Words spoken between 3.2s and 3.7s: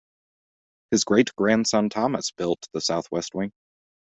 wing.